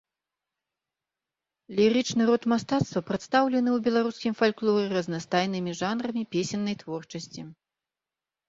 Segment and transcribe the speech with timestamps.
[1.79, 7.41] Лірычны род мастацтва прадстаўлены ў беларускім фальклоры разнастайнымі жанрамі песеннай творчасці.